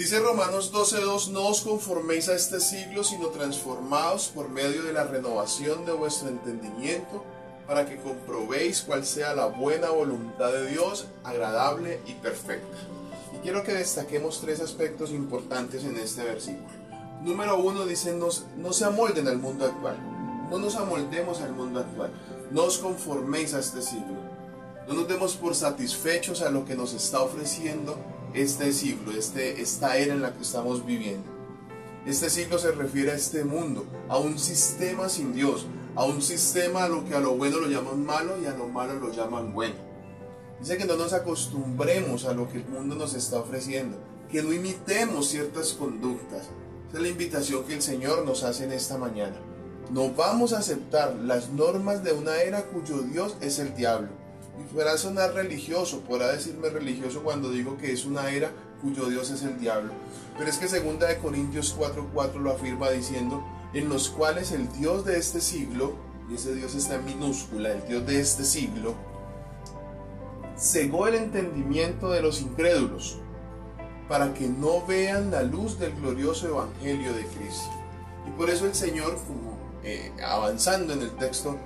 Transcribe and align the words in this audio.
Dice 0.00 0.18
Romanos 0.18 0.72
12:2, 0.72 1.28
no 1.28 1.46
os 1.46 1.60
conforméis 1.60 2.30
a 2.30 2.34
este 2.34 2.58
siglo, 2.58 3.04
sino 3.04 3.28
transformaos 3.28 4.28
por 4.28 4.48
medio 4.48 4.82
de 4.82 4.94
la 4.94 5.04
renovación 5.04 5.84
de 5.84 5.92
vuestro 5.92 6.30
entendimiento, 6.30 7.22
para 7.66 7.84
que 7.84 7.98
comprobéis 7.98 8.80
cuál 8.80 9.04
sea 9.04 9.34
la 9.34 9.44
buena 9.44 9.90
voluntad 9.90 10.52
de 10.52 10.68
Dios, 10.68 11.04
agradable 11.22 12.00
y 12.06 12.14
perfecta. 12.14 12.78
Y 13.36 13.40
quiero 13.40 13.62
que 13.62 13.74
destaquemos 13.74 14.40
tres 14.40 14.60
aspectos 14.62 15.10
importantes 15.10 15.84
en 15.84 15.98
este 15.98 16.24
versículo. 16.24 16.70
Número 17.20 17.58
uno 17.58 17.84
dice, 17.84 18.14
no 18.14 18.72
se 18.72 18.84
amolden 18.86 19.28
al 19.28 19.36
mundo 19.36 19.66
actual. 19.66 19.98
No 20.48 20.58
nos 20.58 20.76
amoldemos 20.76 21.42
al 21.42 21.52
mundo 21.52 21.80
actual. 21.80 22.10
No 22.50 22.64
os 22.64 22.78
conforméis 22.78 23.52
a 23.52 23.58
este 23.58 23.82
siglo. 23.82 24.16
No 24.88 24.94
nos 24.94 25.08
demos 25.08 25.36
por 25.36 25.54
satisfechos 25.54 26.40
a 26.40 26.48
lo 26.48 26.64
que 26.64 26.74
nos 26.74 26.94
está 26.94 27.20
ofreciendo 27.20 27.98
este 28.34 28.72
siglo, 28.72 29.12
este, 29.12 29.60
esta 29.60 29.96
era 29.96 30.14
en 30.14 30.22
la 30.22 30.34
que 30.34 30.42
estamos 30.42 30.86
viviendo. 30.86 31.28
Este 32.06 32.30
siglo 32.30 32.58
se 32.58 32.72
refiere 32.72 33.10
a 33.10 33.14
este 33.14 33.44
mundo, 33.44 33.84
a 34.08 34.18
un 34.18 34.38
sistema 34.38 35.08
sin 35.08 35.34
Dios, 35.34 35.66
a 35.94 36.04
un 36.04 36.22
sistema 36.22 36.84
a 36.84 36.88
lo 36.88 37.04
que 37.04 37.14
a 37.14 37.20
lo 37.20 37.36
bueno 37.36 37.58
lo 37.58 37.68
llaman 37.68 38.04
malo 38.04 38.40
y 38.40 38.46
a 38.46 38.56
lo 38.56 38.68
malo 38.68 38.94
lo 38.94 39.12
llaman 39.12 39.52
bueno. 39.52 39.74
Dice 40.60 40.78
que 40.78 40.84
no 40.84 40.96
nos 40.96 41.12
acostumbremos 41.12 42.24
a 42.24 42.32
lo 42.32 42.48
que 42.48 42.58
el 42.58 42.68
mundo 42.68 42.94
nos 42.94 43.14
está 43.14 43.38
ofreciendo, 43.40 43.98
que 44.30 44.42
no 44.42 44.52
imitemos 44.52 45.28
ciertas 45.28 45.72
conductas. 45.72 46.48
Esa 46.88 46.96
es 46.96 47.02
la 47.02 47.08
invitación 47.08 47.64
que 47.64 47.74
el 47.74 47.82
Señor 47.82 48.24
nos 48.24 48.44
hace 48.44 48.64
en 48.64 48.72
esta 48.72 48.96
mañana. 48.96 49.36
No 49.90 50.10
vamos 50.12 50.52
a 50.52 50.58
aceptar 50.58 51.16
las 51.16 51.50
normas 51.50 52.04
de 52.04 52.12
una 52.12 52.40
era 52.42 52.62
cuyo 52.64 53.02
Dios 53.02 53.36
es 53.40 53.58
el 53.58 53.74
diablo 53.74 54.19
y 54.60 54.74
podrá 54.74 54.98
sonar 54.98 55.32
religioso, 55.32 56.00
podrá 56.00 56.32
decirme 56.32 56.68
religioso 56.68 57.22
cuando 57.22 57.50
digo 57.50 57.78
que 57.78 57.92
es 57.92 58.04
una 58.04 58.30
era 58.30 58.52
cuyo 58.82 59.06
Dios 59.06 59.30
es 59.30 59.42
el 59.42 59.58
diablo. 59.58 59.92
Pero 60.36 60.50
es 60.50 60.58
que 60.58 60.68
segunda 60.68 61.06
de 61.06 61.18
Corintios 61.18 61.74
4:4 61.76 62.40
lo 62.40 62.52
afirma 62.52 62.90
diciendo, 62.90 63.42
en 63.72 63.88
los 63.88 64.08
cuales 64.10 64.52
el 64.52 64.70
Dios 64.72 65.04
de 65.04 65.18
este 65.18 65.40
siglo, 65.40 65.94
y 66.30 66.34
ese 66.34 66.54
Dios 66.54 66.74
está 66.74 66.96
en 66.96 67.04
minúscula, 67.04 67.72
el 67.72 67.86
Dios 67.86 68.06
de 68.06 68.20
este 68.20 68.44
siglo, 68.44 68.94
cegó 70.58 71.06
el 71.06 71.14
entendimiento 71.14 72.10
de 72.10 72.22
los 72.22 72.40
incrédulos, 72.40 73.18
para 74.08 74.34
que 74.34 74.48
no 74.48 74.84
vean 74.86 75.30
la 75.30 75.42
luz 75.42 75.78
del 75.78 75.92
glorioso 75.94 76.48
evangelio 76.48 77.12
de 77.12 77.24
Cristo. 77.26 77.70
Y 78.26 78.30
por 78.32 78.50
eso 78.50 78.66
el 78.66 78.74
Señor, 78.74 79.16
como 79.26 79.56
eh, 79.84 80.12
avanzando 80.22 80.92
en 80.92 81.02
el 81.02 81.12
texto, 81.12 81.56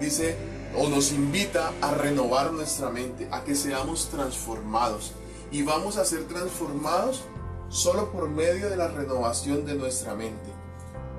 dice, 0.00 0.36
o 0.76 0.88
nos 0.88 1.12
invita 1.12 1.72
a 1.80 1.92
renovar 1.94 2.52
nuestra 2.52 2.90
mente, 2.90 3.28
a 3.30 3.44
que 3.44 3.54
seamos 3.54 4.08
transformados. 4.08 5.12
Y 5.52 5.62
vamos 5.62 5.96
a 5.96 6.04
ser 6.04 6.24
transformados 6.28 7.22
solo 7.68 8.10
por 8.10 8.28
medio 8.28 8.70
de 8.70 8.76
la 8.76 8.88
renovación 8.88 9.64
de 9.64 9.74
nuestra 9.74 10.14
mente. 10.14 10.50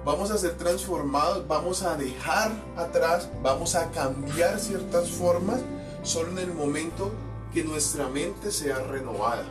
Vamos 0.03 0.31
a 0.31 0.37
ser 0.37 0.57
transformados, 0.57 1.47
vamos 1.47 1.83
a 1.83 1.95
dejar 1.95 2.51
atrás, 2.75 3.29
vamos 3.43 3.75
a 3.75 3.91
cambiar 3.91 4.59
ciertas 4.59 5.09
formas 5.09 5.59
solo 6.01 6.31
en 6.31 6.39
el 6.39 6.53
momento 6.53 7.11
que 7.53 7.63
nuestra 7.63 8.07
mente 8.07 8.51
sea 8.51 8.79
renovada. 8.79 9.45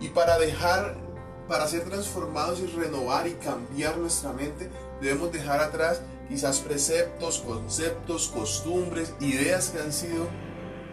Y 0.00 0.08
para 0.08 0.38
dejar, 0.38 0.96
para 1.48 1.66
ser 1.66 1.84
transformados 1.84 2.60
y 2.60 2.66
renovar 2.66 3.26
y 3.26 3.32
cambiar 3.32 3.96
nuestra 3.96 4.32
mente, 4.32 4.70
debemos 5.00 5.32
dejar 5.32 5.60
atrás 5.60 6.02
quizás 6.28 6.60
preceptos, 6.60 7.38
conceptos, 7.38 8.28
costumbres, 8.28 9.14
ideas 9.20 9.70
que 9.70 9.80
han 9.80 9.92
sido 9.92 10.28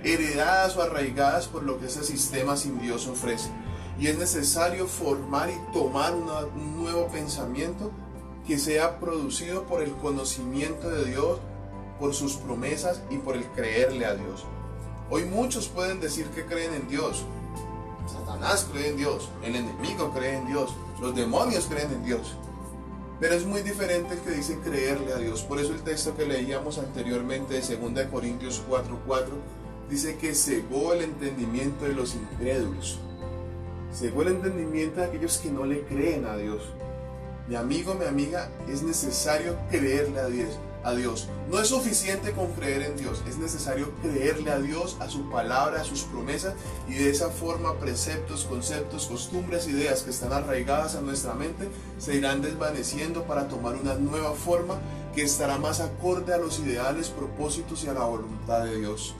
heredadas 0.04 0.78
o 0.78 0.82
arraigadas 0.82 1.48
por 1.48 1.64
lo 1.64 1.80
que 1.80 1.88
ese 1.88 2.04
sistema 2.04 2.56
sin 2.56 2.80
Dios 2.80 3.08
ofrece. 3.08 3.50
Y 4.00 4.08
es 4.08 4.18
necesario 4.18 4.88
formar 4.88 5.50
y 5.50 5.74
tomar 5.74 6.14
un 6.14 6.82
nuevo 6.82 7.08
pensamiento 7.08 7.92
que 8.48 8.58
sea 8.58 9.00
producido 9.00 9.64
por 9.64 9.82
el 9.82 9.92
conocimiento 9.94 10.90
de 10.90 11.06
Dios, 11.06 11.40
por 12.00 12.14
sus 12.14 12.36
promesas 12.36 13.02
y 13.10 13.18
por 13.18 13.36
el 13.36 13.46
creerle 13.52 14.06
a 14.06 14.16
Dios. 14.16 14.46
Hoy 15.10 15.26
muchos 15.26 15.68
pueden 15.68 16.00
decir 16.00 16.28
que 16.28 16.46
creen 16.46 16.74
en 16.74 16.88
Dios. 16.88 17.26
Satanás 18.08 18.68
cree 18.72 18.90
en 18.90 18.98
Dios, 18.98 19.30
el 19.44 19.56
enemigo 19.56 20.12
cree 20.12 20.38
en 20.38 20.48
Dios, 20.48 20.74
los 21.02 21.16
demonios 21.16 21.66
creen 21.66 21.92
en 21.92 22.04
Dios. 22.06 22.36
Pero 23.20 23.36
es 23.36 23.46
muy 23.46 23.62
diferente 23.62 24.16
el 24.16 24.20
que 24.20 24.32
dice 24.32 24.60
creerle 24.60 25.14
a 25.14 25.18
Dios. 25.18 25.42
Por 25.44 25.60
eso 25.60 25.74
el 25.74 25.82
texto 25.82 26.16
que 26.16 26.26
leíamos 26.26 26.78
anteriormente 26.78 27.54
de 27.54 27.78
2 27.78 28.08
Corintios 28.12 28.62
4:4 28.70 29.28
dice 29.90 30.18
que 30.18 30.36
cegó 30.36 30.94
el 30.94 31.04
entendimiento 31.04 31.86
de 31.86 31.94
los 31.94 32.16
incrédulos. 32.16 33.00
Cegó 33.94 34.24
el 34.24 34.30
entendimiento 34.30 35.00
de 35.00 35.08
aquellos 35.08 35.38
que 35.38 35.50
no 35.50 35.66
le 35.66 35.84
creen 35.86 36.26
a 36.26 36.36
Dios. 36.36 36.62
Mi 37.48 37.56
amigo, 37.56 37.94
mi 37.94 38.06
amiga, 38.06 38.50
es 38.68 38.84
necesario 38.84 39.58
creerle 39.70 40.20
a 40.20 40.28
Dios 40.28 40.60
a 40.86 40.94
Dios. 40.94 41.28
No 41.50 41.60
es 41.60 41.68
suficiente 41.68 42.32
con 42.32 42.52
creer 42.54 42.84
en 42.84 42.96
Dios, 42.96 43.24
es 43.28 43.38
necesario 43.38 43.92
creerle 44.02 44.52
a 44.52 44.60
Dios, 44.60 44.98
a 45.00 45.10
su 45.10 45.30
palabra, 45.30 45.82
a 45.82 45.84
sus 45.84 46.04
promesas 46.04 46.54
y 46.88 46.94
de 46.94 47.10
esa 47.10 47.30
forma 47.30 47.80
preceptos, 47.80 48.46
conceptos, 48.46 49.08
costumbres, 49.08 49.68
ideas 49.68 50.04
que 50.04 50.12
están 50.12 50.32
arraigadas 50.32 50.96
a 50.96 51.02
nuestra 51.02 51.34
mente 51.34 51.68
se 51.98 52.16
irán 52.16 52.42
desvaneciendo 52.42 53.24
para 53.24 53.48
tomar 53.48 53.76
una 53.76 53.96
nueva 53.96 54.34
forma 54.34 54.80
que 55.14 55.24
estará 55.24 55.58
más 55.58 55.80
acorde 55.80 56.34
a 56.34 56.38
los 56.38 56.60
ideales, 56.60 57.10
propósitos 57.10 57.84
y 57.84 57.88
a 57.88 57.94
la 57.94 58.06
voluntad 58.06 58.64
de 58.64 58.78
Dios. 58.78 59.16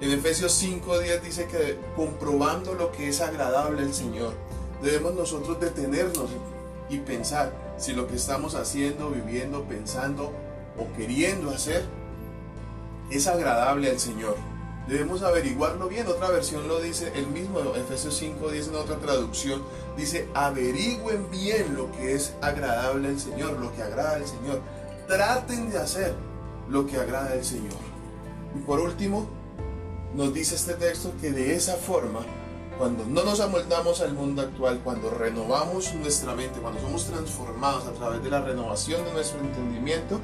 En 0.00 0.10
Efesios 0.12 0.52
5:10 0.62 1.20
dice 1.20 1.46
que 1.46 1.78
comprobando 1.94 2.74
lo 2.74 2.90
que 2.90 3.08
es 3.08 3.20
agradable 3.20 3.82
al 3.82 3.92
Señor, 3.92 4.32
debemos 4.82 5.14
nosotros 5.14 5.60
detenernos 5.60 6.30
y 6.88 6.98
pensar 6.98 7.52
si 7.76 7.92
lo 7.92 8.06
que 8.06 8.16
estamos 8.16 8.54
haciendo, 8.54 9.10
viviendo, 9.10 9.64
pensando 9.64 10.32
o 10.78 10.96
queriendo 10.96 11.50
hacer 11.50 11.84
es 13.10 13.26
agradable 13.26 13.90
al 13.90 13.98
Señor. 13.98 14.36
Debemos 14.86 15.22
averiguarlo 15.22 15.88
bien. 15.88 16.06
Otra 16.06 16.30
versión 16.30 16.66
lo 16.66 16.80
dice 16.80 17.12
el 17.14 17.26
mismo, 17.28 17.60
Efesios 17.74 18.16
5 18.16 18.50
dice 18.50 18.70
en 18.70 18.76
otra 18.76 18.96
traducción, 18.96 19.62
dice, 19.96 20.28
averigüen 20.34 21.30
bien 21.30 21.76
lo 21.76 21.92
que 21.92 22.14
es 22.14 22.34
agradable 22.40 23.08
al 23.08 23.20
Señor, 23.20 23.52
lo 23.60 23.74
que 23.74 23.82
agrada 23.82 24.16
al 24.16 24.26
Señor. 24.26 24.60
Traten 25.06 25.70
de 25.70 25.78
hacer 25.78 26.14
lo 26.68 26.86
que 26.86 26.96
agrada 26.96 27.32
al 27.32 27.44
Señor. 27.44 27.78
Y 28.56 28.60
por 28.60 28.80
último, 28.80 29.28
nos 30.14 30.34
dice 30.34 30.56
este 30.56 30.74
texto 30.74 31.12
que 31.20 31.30
de 31.30 31.54
esa 31.54 31.74
forma, 31.74 32.20
cuando 32.78 33.04
no 33.04 33.22
nos 33.22 33.40
amoldamos 33.40 34.00
al 34.00 34.14
mundo 34.14 34.42
actual, 34.42 34.80
cuando 34.82 35.10
renovamos 35.10 35.94
nuestra 35.94 36.34
mente, 36.34 36.60
cuando 36.60 36.80
somos 36.80 37.06
transformados 37.06 37.86
a 37.86 37.92
través 37.92 38.24
de 38.24 38.30
la 38.30 38.40
renovación 38.40 39.04
de 39.04 39.12
nuestro 39.12 39.38
entendimiento, 39.40 40.18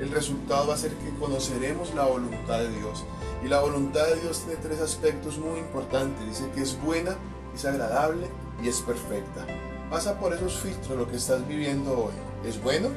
el 0.00 0.10
resultado 0.10 0.68
va 0.68 0.74
a 0.74 0.78
ser 0.78 0.94
que 0.94 1.10
conoceremos 1.18 1.94
la 1.94 2.06
voluntad 2.06 2.58
de 2.58 2.70
Dios. 2.70 3.04
Y 3.44 3.48
la 3.48 3.60
voluntad 3.60 4.06
de 4.06 4.20
Dios 4.20 4.40
tiene 4.40 4.56
tres 4.56 4.80
aspectos 4.80 5.38
muy 5.38 5.58
importantes. 5.58 6.26
Dice 6.26 6.50
que 6.54 6.62
es 6.62 6.80
buena, 6.82 7.16
es 7.54 7.64
agradable 7.66 8.28
y 8.62 8.68
es 8.68 8.80
perfecta. 8.80 9.46
Pasa 9.90 10.18
por 10.18 10.32
esos 10.32 10.58
filtros 10.58 10.98
lo 10.98 11.08
que 11.08 11.16
estás 11.16 11.46
viviendo 11.46 12.06
hoy. 12.06 12.14
¿Es 12.44 12.62
bueno? 12.62 12.88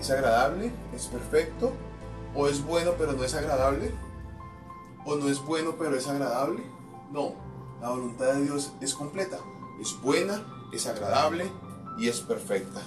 ¿Es 0.00 0.10
agradable? 0.10 0.72
¿Es 0.94 1.06
perfecto? 1.06 1.72
¿O 2.34 2.48
es 2.48 2.64
bueno 2.64 2.92
pero 2.98 3.12
no 3.12 3.22
es 3.22 3.34
agradable? 3.34 3.94
¿O 5.04 5.14
no 5.14 5.28
es 5.28 5.38
bueno 5.44 5.76
pero 5.78 5.96
es 5.96 6.08
agradable? 6.08 6.62
No, 7.12 7.34
la 7.80 7.90
voluntad 7.90 8.34
de 8.34 8.42
Dios 8.42 8.72
es 8.80 8.94
completa. 8.94 9.38
Es 9.80 9.96
buena, 10.02 10.44
es 10.72 10.86
agradable 10.86 11.50
y 11.98 12.08
es 12.08 12.20
perfecta. 12.20 12.82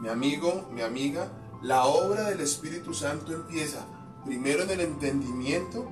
Mi 0.00 0.08
amigo, 0.08 0.66
mi 0.72 0.80
amiga, 0.80 1.28
la 1.62 1.84
obra 1.84 2.30
del 2.30 2.40
Espíritu 2.40 2.94
Santo 2.94 3.32
empieza 3.32 3.84
primero 4.24 4.62
en 4.62 4.70
el 4.70 4.80
entendimiento 4.80 5.86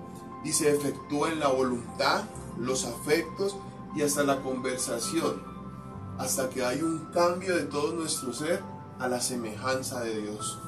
y 0.44 0.52
se 0.52 0.74
efectúa 0.74 1.30
en 1.30 1.40
la 1.40 1.48
voluntad, 1.48 2.24
los 2.58 2.84
afectos 2.84 3.56
y 3.94 4.02
hasta 4.02 4.22
la 4.22 4.40
conversación, 4.42 5.42
hasta 6.18 6.48
que 6.48 6.64
hay 6.64 6.82
un 6.82 7.06
cambio 7.12 7.54
de 7.56 7.64
todo 7.64 7.92
nuestro 7.92 8.32
ser 8.32 8.62
a 8.98 9.08
la 9.08 9.20
semejanza 9.20 10.00
de 10.00 10.22
Dios. 10.22 10.58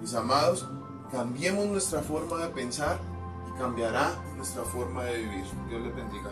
Mis 0.00 0.14
amados, 0.14 0.68
cambiemos 1.10 1.66
nuestra 1.66 2.02
forma 2.02 2.38
de 2.38 2.48
pensar 2.48 3.00
y 3.48 3.58
cambiará 3.58 4.14
nuestra 4.36 4.62
forma 4.64 5.04
de 5.04 5.18
vivir. 5.18 5.44
Dios 5.68 5.82
les 5.82 5.96
bendiga. 5.96 6.30